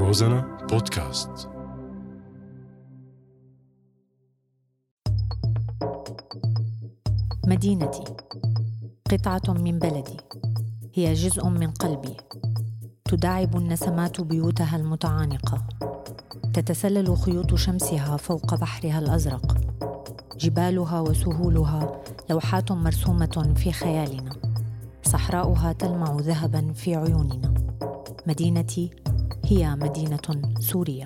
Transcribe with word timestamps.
روزانا 0.00 0.66
بودكاست. 0.70 1.48
مدينتي. 7.46 8.04
قطعة 9.10 9.52
من 9.52 9.78
بلدي. 9.78 10.16
هي 10.94 11.14
جزء 11.14 11.48
من 11.48 11.70
قلبي. 11.70 12.16
تداعب 13.04 13.56
النسمات 13.56 14.20
بيوتها 14.20 14.76
المتعانقة. 14.76 15.62
تتسلل 16.54 17.16
خيوط 17.16 17.54
شمسها 17.54 18.16
فوق 18.16 18.54
بحرها 18.54 18.98
الأزرق. 18.98 19.56
جبالها 20.36 21.00
وسهولها 21.00 22.00
لوحات 22.30 22.72
مرسومة 22.72 23.54
في 23.56 23.72
خيالنا. 23.72 24.30
صحراؤها 25.02 25.72
تلمع 25.72 26.16
ذهبا 26.20 26.72
في 26.72 26.94
عيوننا. 26.94 27.54
مدينتي 28.26 28.90
هي 29.50 29.76
مدينة 29.76 30.20
سوريا 30.60 31.04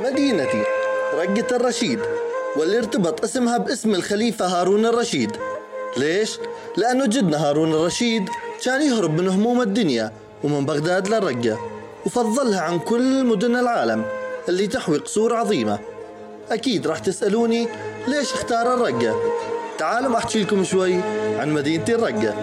مدينتي 0.00 0.64
رقة 1.14 1.56
الرشيد 1.56 2.00
واللي 2.56 2.78
ارتبط 2.78 3.24
اسمها 3.24 3.58
باسم 3.58 3.94
الخليفة 3.94 4.46
هارون 4.46 4.86
الرشيد 4.86 5.36
ليش؟ 5.96 6.38
لأنه 6.76 7.06
جدنا 7.06 7.48
هارون 7.48 7.72
الرشيد 7.72 8.28
كان 8.64 8.82
يهرب 8.82 9.20
من 9.20 9.28
هموم 9.28 9.60
الدنيا 9.60 10.12
ومن 10.44 10.66
بغداد 10.66 11.08
للرقة 11.08 11.58
وفضلها 12.06 12.60
عن 12.60 12.78
كل 12.78 13.24
مدن 13.24 13.56
العالم 13.56 14.04
اللي 14.48 14.66
تحوي 14.66 14.98
قصور 14.98 15.34
عظيمة. 15.34 15.78
أكيد 16.50 16.86
راح 16.86 16.98
تسألوني 16.98 17.68
ليش 18.08 18.32
اختار 18.32 18.74
الرقة؟ 18.74 19.16
تعالوا 19.78 20.16
أحكي 20.18 20.42
لكم 20.42 20.64
شوي 20.64 20.94
عن 21.38 21.52
مدينة 21.52 21.84
الرقة. 21.88 22.34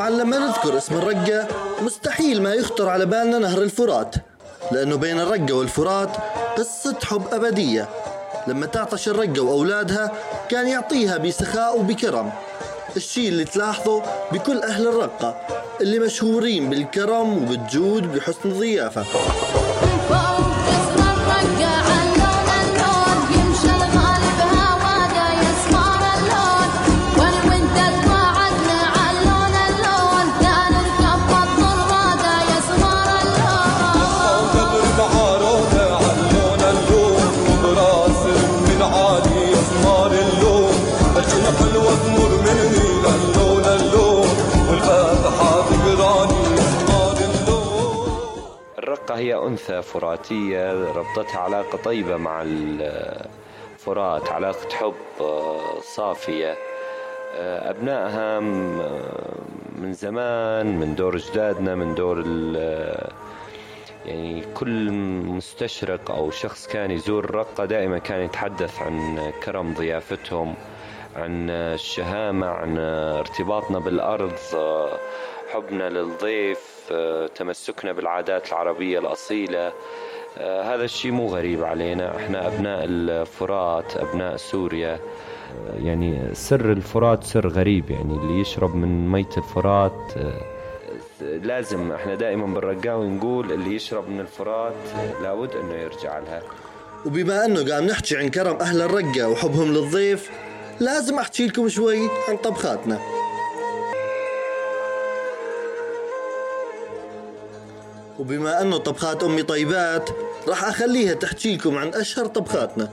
طبعا 0.00 0.10
لما 0.10 0.38
نذكر 0.38 0.78
اسم 0.78 0.94
الرقة 0.94 1.48
مستحيل 1.82 2.42
ما 2.42 2.54
يخطر 2.54 2.88
على 2.88 3.06
بالنا 3.06 3.38
نهر 3.38 3.62
الفرات 3.62 4.14
لأنه 4.72 4.96
بين 4.96 5.20
الرقة 5.20 5.52
والفرات 5.52 6.10
قصة 6.58 6.96
حب 7.04 7.22
أبدية. 7.32 7.88
لما 8.46 8.66
تعطش 8.66 9.08
الرقة 9.08 9.40
وأولادها 9.40 10.12
كان 10.48 10.68
يعطيها 10.68 11.18
بسخاء 11.18 11.78
وبكرم. 11.78 12.32
الشيء 12.96 13.28
اللي 13.28 13.44
تلاحظه 13.44 14.02
بكل 14.32 14.62
أهل 14.62 14.88
الرقة 14.88 15.36
اللي 15.80 15.98
مشهورين 15.98 16.70
بالكرم 16.70 17.42
وبالجود 17.42 18.02
بحسن 18.14 18.40
الضيافة 18.44 19.04
أنثى 49.46 49.82
فراتية 49.82 50.92
ربطتها 50.92 51.38
علاقة 51.38 51.78
طيبة 51.78 52.16
مع 52.16 52.42
الفرات 52.42 54.28
علاقة 54.28 54.68
حب 54.72 54.94
آه، 55.20 55.80
صافية. 55.80 56.56
آه، 57.34 57.70
أبنائها 57.70 58.38
آه، 58.38 58.40
من 59.78 59.92
زمان 59.92 60.78
من 60.78 60.94
دور 60.94 61.16
أجدادنا 61.16 61.74
من 61.74 61.94
دور 61.94 62.24
يعني 64.06 64.44
كل 64.54 64.90
مستشرق 65.22 66.10
أو 66.10 66.30
شخص 66.30 66.66
كان 66.66 66.90
يزور 66.90 67.24
الرقة 67.24 67.64
دائما 67.64 67.98
كان 67.98 68.20
يتحدث 68.20 68.82
عن 68.82 69.30
كرم 69.44 69.74
ضيافتهم 69.74 70.54
عن 71.16 71.50
الشهامة 71.50 72.46
عن 72.46 72.78
ارتباطنا 72.78 73.78
بالأرض. 73.78 74.32
حبنا 75.52 75.88
للضيف 75.88 76.92
تمسكنا 77.34 77.92
بالعادات 77.92 78.48
العربية 78.48 78.98
الأصيلة. 78.98 79.72
هذا 80.38 80.84
الشيء 80.84 81.10
مو 81.10 81.26
غريب 81.26 81.64
علينا. 81.64 82.16
إحنا 82.16 82.46
أبناء 82.46 82.84
الفرات 82.84 83.96
أبناء 83.96 84.36
سوريا. 84.36 85.00
يعني 85.82 86.34
سر 86.34 86.72
الفرات 86.72 87.24
سر 87.24 87.48
غريب. 87.48 87.90
يعني 87.90 88.14
اللي 88.14 88.40
يشرب 88.40 88.76
من 88.76 89.08
مية 89.08 89.36
الفرات 89.36 90.12
لازم 91.20 91.92
إحنا 91.92 92.14
دائما 92.14 92.46
بالرقاوي 92.46 93.08
نقول 93.08 93.52
اللي 93.52 93.74
يشرب 93.74 94.08
من 94.08 94.20
الفرات 94.20 94.74
لابد 95.22 95.50
إنه 95.56 95.74
يرجع 95.74 96.18
لها. 96.18 96.42
وبما 97.06 97.44
أنه 97.44 97.74
قام 97.74 97.84
نحكي 97.84 98.16
عن 98.16 98.28
كرم 98.28 98.56
أهل 98.56 98.82
الرقة 98.82 99.28
وحبهم 99.28 99.72
للضيف 99.72 100.30
لازم 100.80 101.18
أحكي 101.18 101.46
لكم 101.46 101.68
شوي 101.68 101.98
عن 102.28 102.36
طبخاتنا. 102.36 102.98
وبما 108.20 108.62
أنه 108.62 108.76
طبخات 108.76 109.22
أمي 109.22 109.42
طيبات 109.42 110.10
راح 110.48 110.64
أخليها 110.64 111.14
تحكي 111.14 111.56
لكم 111.56 111.78
عن 111.78 111.88
أشهر 111.88 112.26
طبخاتنا. 112.26 112.88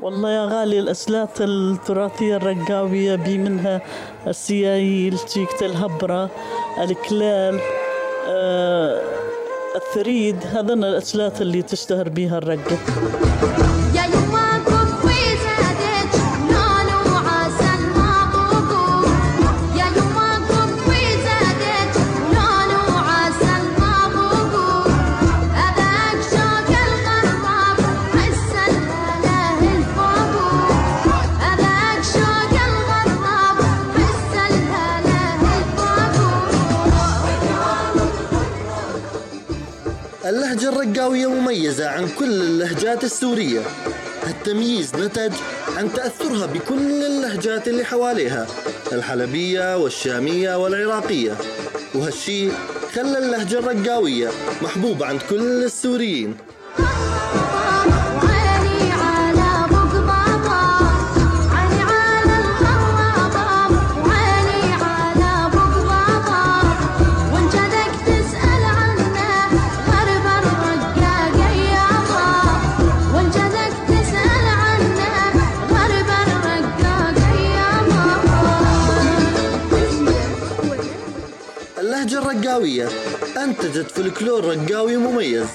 والله 0.00 0.30
يا 0.30 0.44
غالي 0.44 0.78
الأسلات 0.78 1.40
التراثية 1.40 2.36
الرقاوية 2.36 3.14
بي 3.14 3.38
منها 3.38 3.80
السياييل 4.26 5.18
تيكة 5.18 5.66
الهبرة 5.66 6.30
الكلال 6.82 7.60
آه 8.28 9.02
الثريد 9.76 10.36
هذين 10.52 10.84
الأسلات 10.84 11.42
اللي 11.42 11.62
تشتهر 11.62 12.08
بها 12.08 12.38
الرقة. 12.38 12.78
الرقاوية 40.76 41.26
مميزة 41.26 41.88
عن 41.88 42.08
كل 42.08 42.24
اللهجات 42.24 43.04
السورية. 43.04 43.60
التمييز 44.26 44.94
نتج 44.94 45.32
عن 45.76 45.92
تأثرها 45.92 46.46
بكل 46.46 47.04
اللهجات 47.04 47.68
اللي 47.68 47.84
حواليها 47.84 48.46
الحلبية 48.92 49.76
والشامية 49.76 50.56
والعراقية. 50.56 51.36
وهالشي 51.94 52.48
خلى 52.94 53.18
اللهجة 53.18 53.58
الرقاوية 53.58 54.30
محبوبة 54.62 55.06
عند 55.06 55.20
كل 55.30 55.64
السوريين. 55.64 56.36
الرقاوية. 82.12 82.88
أنتجت 83.44 83.90
فلكلور 83.90 84.44
رقاوي 84.44 84.96
مميز 84.96 85.46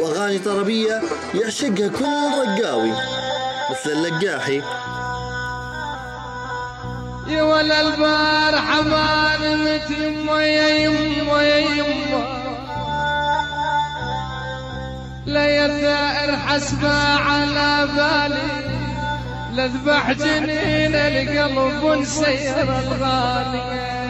وأغاني 0.00 0.38
طربية 0.38 1.02
يعشقها 1.34 1.88
كل 1.88 2.04
رقاوي 2.38 2.92
مثل 3.70 3.90
اللقاحي. 3.92 4.62
يا 7.28 7.42
ولا 7.42 7.80
البارحة 7.80 8.82
ما 8.82 9.36
نمت 9.42 9.90
يما 9.90 10.44
يا 10.44 10.68
يما 10.68 11.42
يا 11.42 11.56
يما 11.56 12.44
لا 15.26 15.46
يا 15.46 15.68
ثائر 15.68 16.36
حسبة 16.36 16.94
على 17.14 17.88
بالي 17.96 18.64
لذبح 19.54 20.12
جنين 20.12 20.94
القلب 20.94 21.82
ونسير 21.84 22.62
الغالي. 22.62 24.03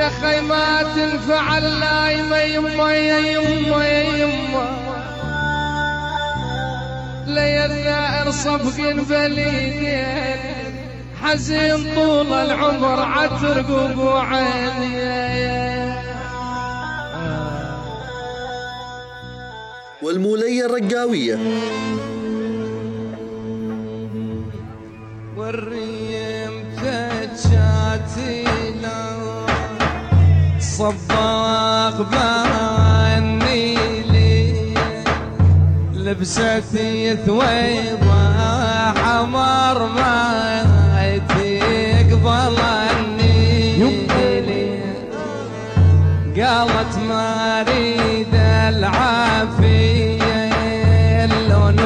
يا 0.00 0.08
خي 0.08 0.40
ما 0.40 0.82
تنفع 0.82 1.58
اللايمة 1.58 2.38
يما 2.38 2.92
يا 2.92 3.18
يما 3.18 3.86
يا 3.86 4.16
يما. 4.16 4.80
الثائر 7.64 8.30
صفق 8.30 8.92
بليدين 9.08 10.38
حزين 11.22 11.94
طول 11.94 12.32
العمر 12.32 13.00
عترقب 13.02 13.98
وعيني 13.98 15.00
والمولية 20.02 20.66
الرقاوية. 20.66 21.38
صباغ 30.90 32.02
باني 32.02 33.74
لي 34.12 34.74
لبستي 35.94 37.16
ثويبة 37.16 38.20
حمر 39.02 39.86
ما 39.86 40.10
تقبل 41.28 42.58
النيلي 42.90 44.70
قالت 46.36 46.98
ما 47.08 47.60
أريد 47.60 48.34
العافية 48.74 50.14
اللون 51.24 51.78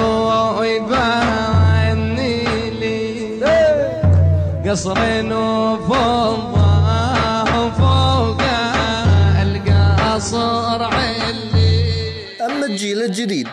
يباني 0.65 2.45
لي 2.81 3.01
قصرين 4.71 5.34
الجديد 13.25 13.49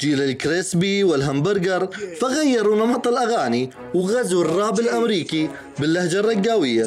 جيل 0.00 0.22
الكريسبي 0.22 1.04
والهمبرجر 1.04 1.88
فغيروا 2.20 2.76
نمط 2.86 3.06
الأغاني 3.08 3.70
وغزوا 3.94 4.44
الراب 4.44 4.80
الأمريكي 4.80 5.48
باللهجة 5.78 6.20
الرقاوية 6.20 6.84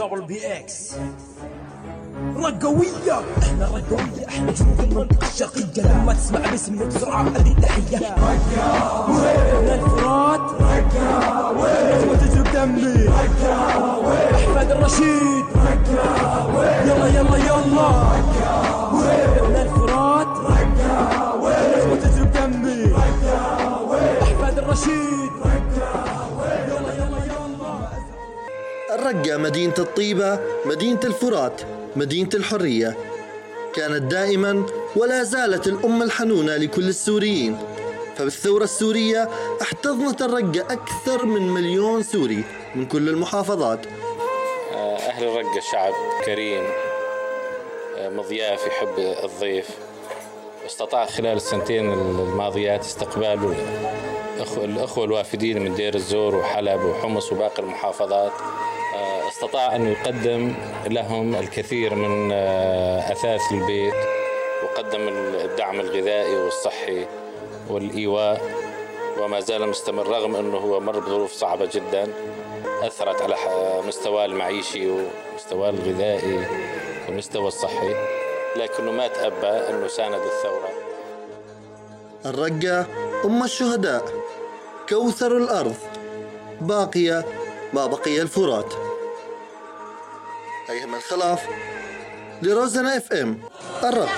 رقوية 2.36 3.20
إحنا 3.44 3.66
رقوية 3.66 4.28
إحنا 4.28 4.52
جنود 4.52 4.80
المنطقة 4.80 5.28
الشرقية 5.28 5.82
لما 5.84 6.14
تسمع 6.14 6.40
باسمنا 6.52 6.86
بسرعة 6.86 7.22
هذه 7.24 7.52
التحية 7.58 7.98
إحنا 7.98 9.76
الفرات 9.76 10.62
رقاوي 10.62 12.18
تجرب 12.18 12.52
دمي 12.54 13.10
احمد 14.36 14.72
الرشيد 14.72 15.25
الرقة 28.96 29.38
مدينة 29.38 29.74
الطيبة 29.80 30.40
مدينة 30.66 31.00
الفرات 31.04 31.62
مدينة 31.96 32.30
الحرية. 32.34 32.98
كانت 33.74 34.02
دائما 34.12 34.66
ولا 34.96 35.24
زالت 35.24 35.68
الأم 35.68 36.02
الحنونة 36.04 36.58
لكل 36.58 36.88
السوريين. 36.90 37.58
فبالثورة 38.18 38.64
السورية 38.64 39.30
احتضنت 39.62 40.22
الرقة 40.22 40.62
أكثر 40.74 41.26
من 41.26 41.50
مليون 41.50 42.04
سوري 42.04 42.44
من 42.76 42.86
كل 42.86 43.10
المحافظات. 43.10 43.80
أهل 44.74 45.24
الرقة 45.24 45.60
شعب 45.72 45.94
كريم 46.26 46.64
مضياف 48.00 48.68
يحب 48.68 49.00
الضيف. 49.24 49.70
استطاع 50.66 51.06
خلال 51.06 51.36
السنتين 51.36 51.94
الماضيات 51.94 52.82
استقبال 52.82 53.56
الأخوة- 54.40 54.98
الوافدين 54.98 55.64
من 55.64 55.76
دير 55.76 55.96
الزور 55.96 56.36
وحلب 56.36 56.84
وحمص 56.84 57.32
وباقي 57.32 57.64
المحافظات. 57.64 58.32
آه، 58.32 58.75
استطاع 59.36 59.76
أن 59.76 59.88
يقدم 59.88 60.54
لهم 60.88 61.36
الكثير 61.36 61.96
من 61.96 62.30
آه، 62.34 63.12
أثاث 63.12 63.42
البيت 63.52 63.94
وقدم 64.64 65.08
الدعم 65.44 65.80
الغذائي 65.80 66.36
والصحي 66.36 67.06
والإيواء 67.70 68.42
وما 69.20 69.40
زال 69.40 69.70
مستمر 69.70 70.08
رغم 70.08 70.36
أنه 70.36 70.58
هو 70.58 70.80
مر 70.80 71.00
بظروف 71.00 71.32
صعبة 71.32 71.70
جدا 71.74 72.08
أثرت 72.84 73.22
على 73.22 73.36
مستواه 73.88 74.26
المعيشي 74.26 74.90
ومستواه 74.90 75.70
الغذائي 75.70 76.48
والمستوى 77.08 77.48
الصحي 77.48 77.96
لكنه 78.56 78.92
ما 78.92 79.08
تأبى 79.08 79.48
أنه 79.48 79.88
ساند 79.88 80.22
الثورة. 80.22 80.70
الرقة 82.26 82.88
أم 83.26 83.44
الشهداء. 83.44 84.06
كوثر 84.90 85.38
الأرض. 85.38 85.76
باقية 86.62 87.26
ما 87.74 87.86
بقي 87.86 88.22
الفرات. 88.22 88.85
أيهم 90.70 90.96
الخلاف 90.96 91.40
لروزنا 92.42 92.98
اف 92.98 93.14
ام. 93.14 93.40
الرق 93.84 94.10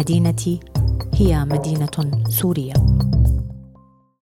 مدينتي 0.00 0.60
هي 1.14 1.44
مدينة 1.44 2.24
سورية. 2.28 2.99